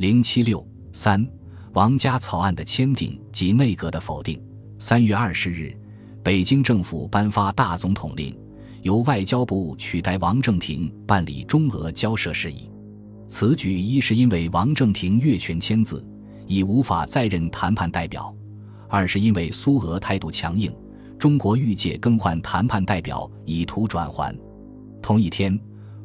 [0.00, 1.22] 零七六三
[1.74, 4.42] 王家草案的签订及内阁的否定。
[4.78, 5.78] 三月二十日，
[6.22, 8.34] 北京政府颁发大总统令，
[8.80, 12.70] 由外交部取代王正廷办理中俄交涉事宜。
[13.28, 16.02] 此举一是因为王正廷越权签字，
[16.46, 18.34] 已无法再任谈判代表；
[18.88, 20.74] 二是因为苏俄态度强硬，
[21.18, 24.34] 中国欲借更换谈判代表以图转圜。
[25.02, 25.60] 同一天。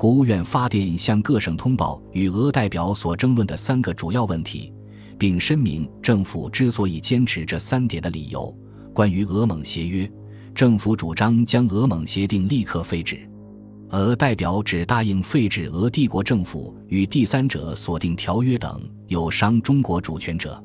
[0.00, 4.72] 国务院发电向各省通报与俄代表所争论的三个主要问题，
[5.18, 8.50] 并申明政府之所以坚持这三点的理由。
[8.94, 10.10] 关于俄蒙协约，
[10.54, 13.30] 政府主张将俄蒙协定立刻废止。
[13.90, 20.64] 俄代表只答应废止俄帝国政府与第三者所订条约等有伤中国主权者。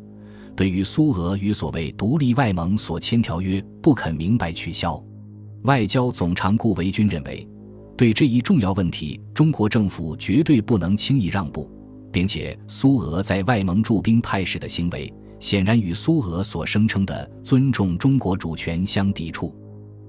[0.55, 4.97] 对于苏俄与所谓独立外盟所签条约，不肯明白取消。
[5.63, 7.45] 外交总长顾维钧认为。
[7.97, 11.69] 对这一重要问题，中国政府绝对不能轻易让步，
[12.11, 19.55] 并且苏俄在外蒙驻兵派使的行为，显然与苏俄所声称的尊重中国主权相抵触。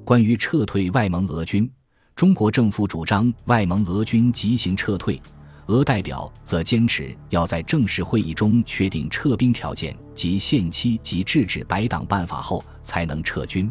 [0.04, 1.70] 关于撤退外蒙俄军，
[2.16, 5.22] 中国政府主张外蒙俄军即行撤退，
[5.66, 13.70] 俄代表则坚持要在正式会议中确定撤兵条件及限期及制止白党办法后才能撤军。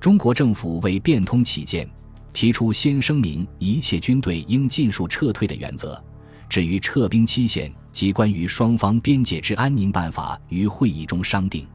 [0.00, 1.86] 中国政府为变通起见。
[2.32, 6.02] 提出先声明一切军队应尽数撤退的原则。
[6.48, 11.66] 至于撤兵期限及关于双方边界之安宁办法，于会议中商定。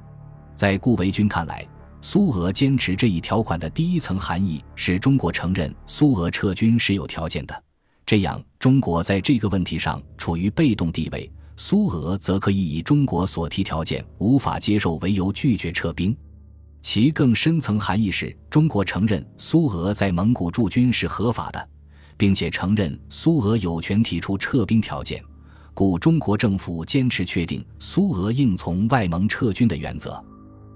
[0.53, 1.67] 在顾维钧看来，
[1.99, 7.63] 苏俄坚持这一条款的第一层含义是中国承认苏俄撤军是有条件的，
[8.05, 16.15] 这样中国在这个问题上处于被动地位，苏俄则可以以中国所提条件无法接受为由拒绝撤兵。
[16.89, 21.69] 其更深层含义是中国承认苏俄在蒙古驻军是合法的，
[22.15, 25.21] 并且承认苏俄有权提出撤兵条件，
[25.73, 30.23] 故中国政府坚持确定苏俄应从外蒙撤军的原则。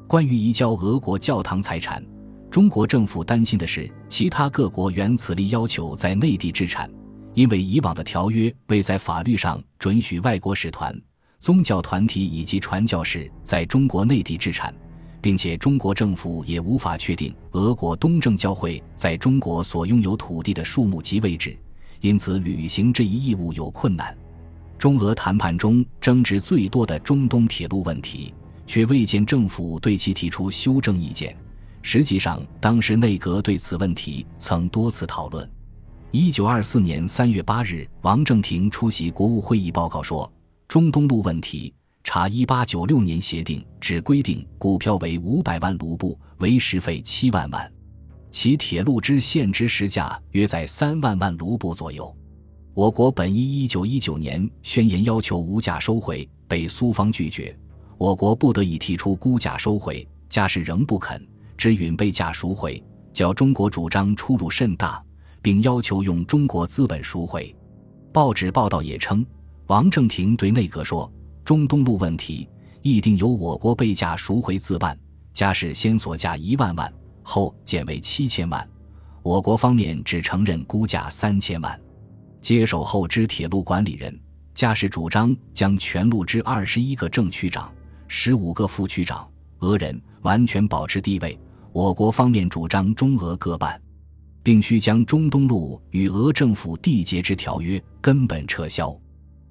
[0.06, 2.06] 关于移交俄国教堂财产，
[2.50, 6.92] 中国政府担心的是其他各国原此例要求在内地置产，
[7.34, 10.94] 因为以往的条约未在法律上准许外国使团、
[11.40, 14.76] 宗教团体以及传教士在中国内地置产。
[15.22, 21.56] 并且中国政府也无法确定俄国东正教会在中国所拥有土地的数目及位置，
[22.00, 24.18] 因此履行这一义务有困难。
[24.78, 28.34] 中俄谈判中争执最多的中东铁路问题，
[28.66, 31.38] 却未见政府对其提出修正意见。
[31.84, 35.48] 实际上，当时内阁对此问题曾多次讨论。
[36.10, 40.32] 一九二四年三月八日，王正廷出席国务会议报告说
[40.68, 47.72] ：“中东路问题。”查一八九六年协定只规定股票为五百万卢布，为时费七万万，
[48.32, 52.14] 其铁路之现值实价约在三万万卢布左右。
[52.74, 57.56] 我国本依一九一九年宣言要求无价收回，被苏方拒绝，
[57.98, 61.22] 我国不得已提出估价收回，加士仍不肯，
[61.56, 62.84] 只允备价赎回，
[63.14, 65.04] 较中国主张出入甚大，
[65.42, 67.56] 并要求用中国资本赎回。
[68.12, 69.26] 报纸报道也称，
[69.68, 71.12] 王正廷对内阁说。
[71.44, 72.48] 中东路问题
[72.82, 74.98] 议定由我国备价赎回自办，
[75.34, 76.92] 加是先所价一万万，
[77.24, 78.68] 后减为七千万。
[79.24, 81.80] 我国方面只承认估价三千万。
[82.42, 84.20] 接手后之铁路管理人，
[84.54, 87.72] 加是主张将全路之二十一个正区长、
[88.08, 91.38] 十五个副区长俄人完全保持地位。
[91.72, 93.80] 我国方面主张中俄各半，
[94.42, 98.96] 并需将中东路与俄政府缔结之条约根本撤销。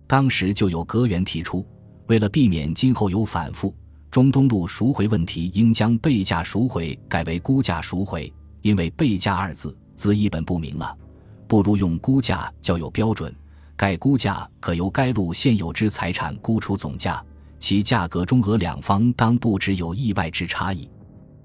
[0.06, 1.64] 当时就有阁员提出。
[2.10, 3.72] 为了避免今后有反复，
[4.10, 8.32] 中东路赎回问题应将备价赎回改为估价赎回，
[8.62, 10.98] 因为备价二字字义本不明了，
[11.46, 13.32] 不如用估价较有标准。
[13.76, 17.24] 该估价可由该路现有之财产估出总价，
[17.60, 20.90] 其价格中俄两方当不只有意外之差异。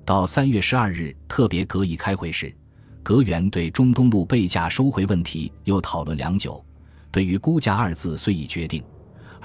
[0.04, 2.52] 到三月十二日特别阁议开会时，
[3.04, 6.60] 阁员对中东路备价收回问题又讨论良久，
[7.12, 8.84] 对于估价二字虽已决定。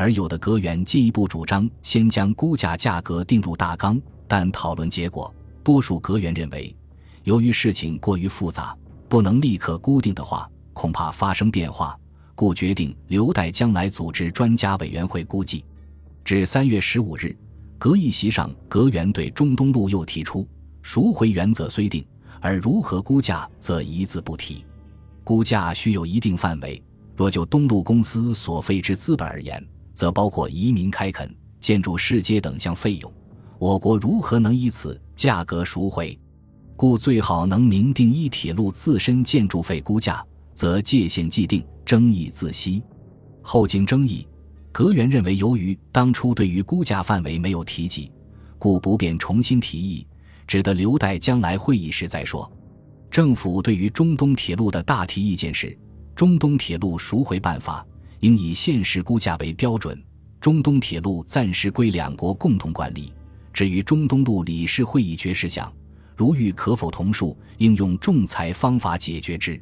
[0.00, 5.30] 而有的阁员进一步主张先将估价价格定入大纲，但讨论结果，
[5.63, 6.75] 多数阁员认为，
[7.25, 8.75] 由于事情过于复杂，
[9.10, 11.95] 不能立刻固定的话，恐怕发生变化，
[12.34, 15.66] 故决定留待将来组织专家委员会估计。
[16.25, 17.36] 至三月十五日，
[17.78, 20.48] 阁议席上，阁员对中东路又提出
[20.80, 22.03] 赎回原则虽定，
[22.41, 24.65] 而如何估价则一字不提。
[25.22, 26.83] 估价需有一定范围，
[27.15, 29.63] 若就东路公司所费之资本而言。
[30.01, 33.13] 则包括移民开垦、建筑市街等项费用，
[33.59, 36.19] 我国如何能以此价格赎回？
[36.75, 40.25] 故最好能明定一铁路自身建筑费估价，
[40.55, 42.83] 则界限既定，争议自息。
[43.43, 44.27] 后经争议，
[44.73, 48.11] 阁员认为，由于当初对于估价范围没有提及，
[48.59, 50.07] 故不便重新提议，
[50.47, 52.51] 只得留待将来会议时再说。
[53.11, 55.79] 政府对于中东铁路的大体意见是：
[56.17, 57.87] 中东铁路赎回办法
[58.21, 60.03] 应以现实估价为标准，
[60.41, 63.13] 中东铁路暂时归两国共同管理。
[63.53, 65.71] 至于中东路理事会议决事项，
[66.17, 69.61] 如遇可否同数，应用仲裁方法解决之。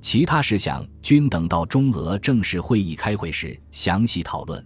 [0.00, 4.64] 其他事项均等到中俄正式会议开会时详细讨论。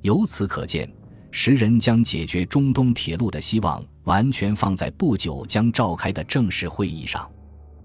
[0.00, 0.90] 由此可见，
[1.30, 7.30] 时人将解决中东铁路的希望完全放在不久将召开的正式会议上，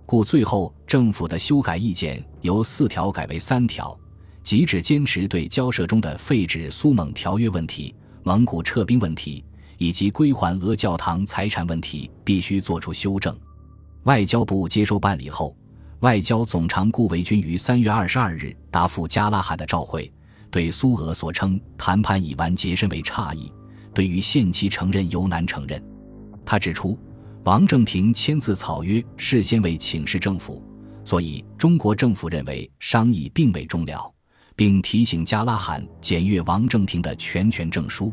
[0.05, 3.97] 故最后政府的修改意见由四条改为三条，
[4.47, 9.43] 即只坚持对交涉中的废止苏蒙条约问题、蒙古撤兵问题
[9.77, 13.37] 以及归还俄教堂财产问题必须作出修正。
[14.03, 15.53] 外交部接收办理后。
[15.99, 20.09] 外交总长顾维钧于三月二十二日答复加拉罕的召会，
[20.49, 23.51] 对苏俄所称谈判已完结深为诧异，
[23.93, 25.83] 对于限期承认尤难承认。
[26.45, 26.97] 他指出，
[27.43, 30.63] 王正廷签字草约事先未请示政府，
[31.03, 34.09] 所以中国政府认为商议并未终了，
[34.57, 38.11] 并提醒加拉罕检阅王正廷的全权证书。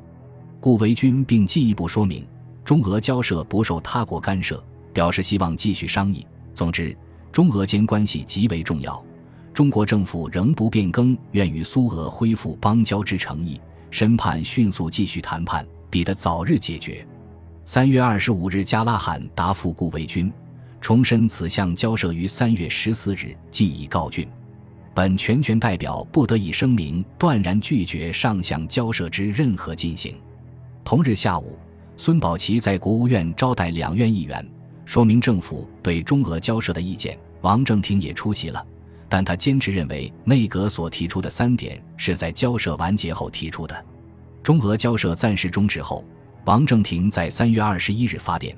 [0.61, 2.25] 顾维钧并进一步说明，
[2.65, 6.25] 中俄交涉不受他国干涉，表示希望继续商议。
[6.55, 6.97] 总之。
[7.33, 9.05] 中俄间关系极为重要，
[9.53, 13.61] 中国政府仍不变更愿与苏俄恢复邦交之诚意，
[13.91, 17.05] 深盼迅速继续谈判，彼得早日解决。
[17.65, 20.33] 三月二十五日，加拉罕答复顾维钧，
[20.81, 24.29] 重申此项交涉于三月十四日即已告竣，
[24.95, 30.15] 本全权代表不得以声明断然拒绝上项交涉之任何进行。
[30.85, 31.59] 同日下午，
[31.97, 34.47] 孙宝琦在国务院招待两院议员。
[34.87, 38.65] 说明政府对中俄交涉的意见，王正廷也出席了，
[39.09, 43.85] 但他坚持认为内阁所提出的三点是在交涉完结后提出的。
[44.43, 46.05] 中俄交涉暂时终止后，
[46.45, 48.55] 王正廷在三月二十一日发电，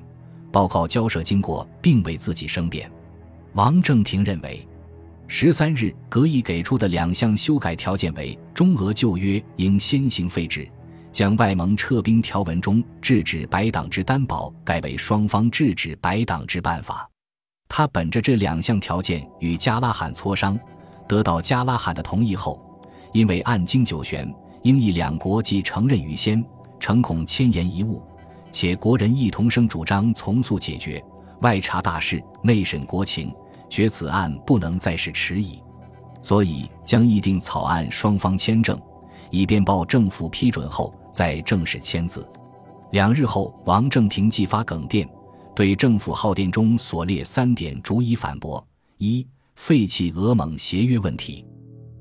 [0.52, 2.90] 报告交涉经过，并为自己申辩。
[3.54, 4.66] 王正廷认为，
[5.28, 10.68] 十三日阁议给出的两项修改条件为：中俄旧约应先行废止。
[11.10, 17.08] 将外蒙撤兵条文中制止白党之担保改为双方制止白党之办法。
[17.68, 20.58] 他本着这两项条件与加拉罕磋商，
[21.08, 22.62] 得到加拉罕的同意后，
[23.14, 24.30] 因为案经九旋，
[24.62, 26.44] 英意两国既承认于先，
[26.78, 28.02] 诚恐千言一误，
[28.52, 31.02] 且国人亦同声主张从速解决，
[31.40, 33.32] 外查大事，内审国情，
[33.68, 35.58] 决此案不能再是迟疑，
[36.22, 38.80] 所以将议定草案双方签证，
[39.30, 40.94] 以便报政府批准后。
[41.12, 42.28] 再正式签字，
[42.92, 45.08] 两日后，王正廷寄发耿电，
[45.54, 48.62] 对政府号电中所列三点逐一反驳：
[48.98, 51.42] 一、废弃俄蒙协约问题。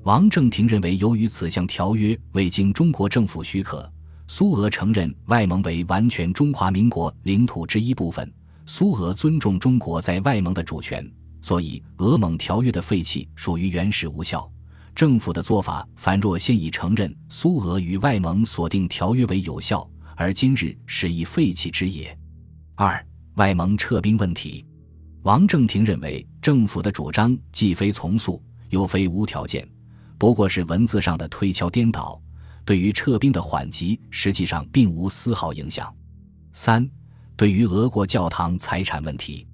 [0.02, 3.90] 王正廷认为，由于此项条约未经中国政府许可，
[4.28, 8.30] 苏俄承认外蒙为完全中华民国领土之一部分，
[8.66, 11.10] 苏俄尊重中国在外蒙的主权，
[11.46, 14.50] 所以俄蒙条约的废弃属于原始无效。
[14.96, 22.18] 政府的做法，凡若现已承认苏俄与外蒙所订条约为有效，而今日是以废弃之也。
[22.74, 23.00] 二、
[23.34, 24.66] 外蒙撤兵问题，
[25.22, 29.64] 王正廷认为政府的主张既非从速，又非无条件，
[30.18, 32.20] 不过是文字上的推敲颠倒，
[32.64, 35.94] 对于撤兵的缓急实际上并无丝毫影响。
[36.52, 36.90] 三、
[37.36, 39.45] 对于俄国教堂财产问题，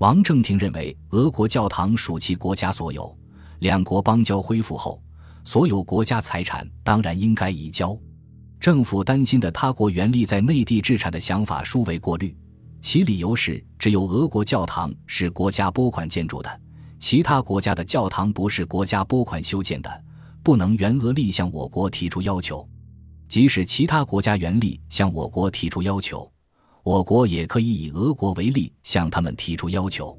[0.00, 3.14] 王正廷认为俄国教堂属其国家所有。
[3.58, 4.98] 两国邦交恢复后，
[5.44, 7.94] 所有国家财产当然应该移交。
[8.58, 12.34] 政府担心的他国原力在内地置产的想法殊为过虑，
[12.80, 16.60] 其理由是只有俄国教堂是国家拨款建筑的，
[16.98, 20.04] 其他国家的教堂不是国家拨款修建的，
[20.42, 22.66] 不能原俄力向我国提出要求。
[23.28, 26.32] 即使其他国家原力向我国提出要求，
[26.82, 30.16] 我国也可以以俄国为例向他们提出要求。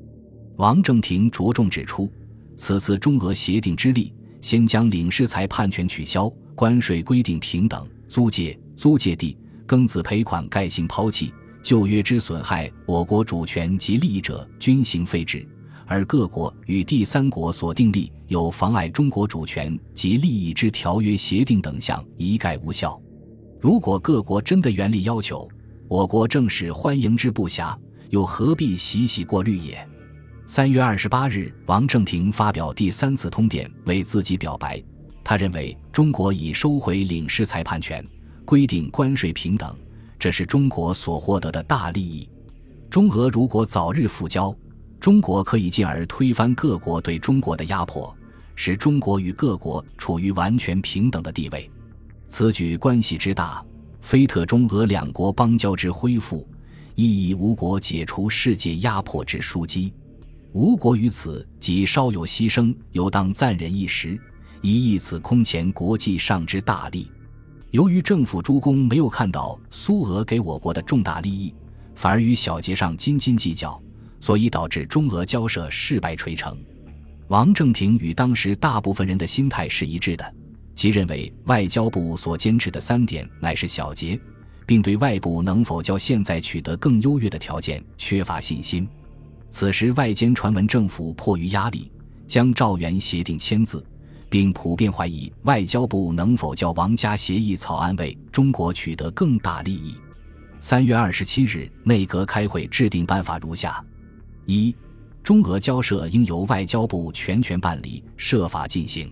[0.58, 2.12] 王正廷着重指出。
[2.58, 9.36] 此次中俄协定之力，先将领事裁判权取消，关税规定平等，租界、租界地、
[9.68, 15.48] 庚子赔款概行抛弃，旧约之损害我国主权及利益者均行废止，
[15.88, 23.02] 而各国与第三国所订立有妨碍中国主权及利益之条约协定等项一概无效。
[23.60, 25.50] 如果各国真的原力要求，
[25.92, 27.78] 我国正是欢迎之不暇，
[28.12, 29.86] 又何必洗洗过滤也？
[30.46, 34.82] 三月二十八日，王正廷发表第三次通电，为自己表白。
[35.22, 38.02] 他认为中国已收回领事裁判权，
[38.46, 39.76] 规定关税平等，
[40.18, 42.30] 这是中国所获得的大利益。
[42.90, 44.56] 中俄如果早日复交，
[44.98, 48.16] 中国可以进而推翻各国对中国的压迫，
[48.56, 51.70] 使中国与各国处于完全平等的地位。
[52.30, 53.62] 此举关系之大，
[54.02, 56.46] 非特中俄两国邦交之恢复，
[56.96, 59.94] 亦以吴国解除世界压迫之枢机。
[60.52, 64.20] 吴国于此即稍有牺牲，犹当赞人一时，
[64.62, 67.10] 以益此空前国际上之大利。
[67.70, 71.56] 由于政府诸公没有看到苏俄给我国的重大利益，
[71.96, 73.82] 反而与小节上斤斤计较，
[74.20, 76.58] 所以导致中俄交涉事败垂成。
[77.30, 80.36] 王正廷与当时大部分人的心态是一致的，
[80.74, 84.20] 即认为外交部所坚持的三点乃是小节，
[84.66, 88.88] 并对外部能否较现在取得更优越的条件缺乏信心。
[89.50, 91.92] 此时外间传闻，政府迫于压力
[92.26, 93.86] 将赵元协定签字，
[94.30, 99.96] 并普遍怀疑外交部能否较王家协议草案为中国取得更大利益。
[100.62, 103.84] 三月二十七日，内阁开会制定办法如下：
[104.46, 104.74] 一、
[105.22, 109.10] 中俄交涉应由外交部全权办理，设法进行；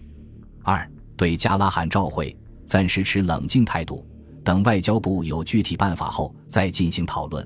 [0.63, 0.89] 二、
[1.19, 2.33] 对加拉罕召会
[2.65, 4.07] 暂时持冷静态度，
[4.41, 7.43] 等外交部有具体办法后再进行讨论；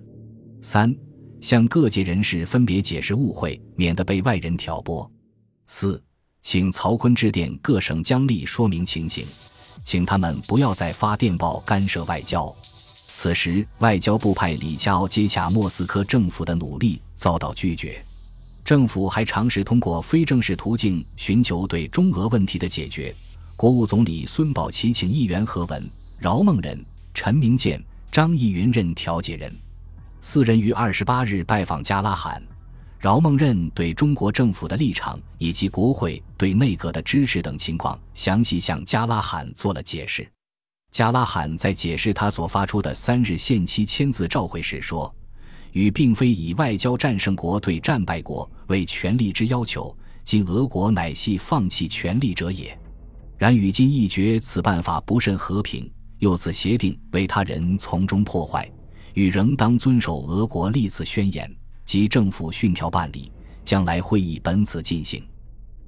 [0.62, 0.96] 三。
[1.42, 5.12] 向各界人士分别解释误会，免得被外人挑拨。
[5.66, 6.02] 四，
[6.42, 9.26] 请曹锟致电各省将吏，说明情形，
[9.84, 12.56] 请他们不要再发电报干涉外交。
[13.14, 18.02] 此时，外交部派李家傲接洽莫斯科政府的努力遭到拒绝。
[18.64, 23.14] 政府还尝试通过非正式途径寻求对中俄问题的解决。
[23.56, 26.84] 国务总理孙宝琦请议员何文、饶孟仁、
[27.14, 27.82] 陈明建、
[28.12, 29.56] 张义云任调解人。
[30.20, 32.42] 四人于二十八日拜访加拉罕，
[33.00, 40.28] 饶孟任对中国政府的立场以及国会对内阁的支持等情况详细向加拉罕做了解释。
[40.92, 45.14] 加拉罕在解释他所发出的三日限期签字召会时说
[45.74, 52.78] ：“与并非以外交战胜国对战败国为权力之要求，今俄国乃系放弃权力者也。
[53.44, 58.72] 然与今一决此办法不甚和平，又此协定为他人从中破坏。”
[59.16, 61.54] 与仍当遵守俄国历次宣言
[61.86, 63.30] 及政府训条办理，
[63.66, 65.22] 将来会议本此进行。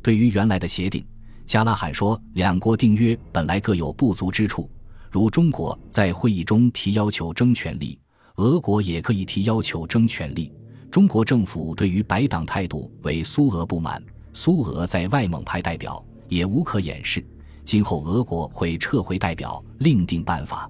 [0.01, 1.07] 对于原来的协定，
[1.45, 4.69] 加拉罕说，两国订约本来各有不足之处，
[5.09, 7.97] 如中国在会议中提要求争权利，
[8.35, 10.51] 俄国也可以提要求争权利。
[10.91, 17.25] 中国政府对于白党态度为苏俄不满，苏俄在外蒙派代表也无可掩饰。
[17.65, 20.69] 今后俄国会撤回代表，另定办法。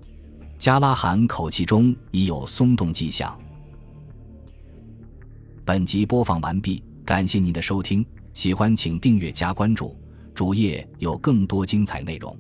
[0.58, 3.38] 加拉罕口气中已有松动迹象。
[5.66, 9.96] 本集播放完毕，感谢您的收听，喜欢请订阅加关注，
[10.34, 12.36] 主页有更多精彩内容。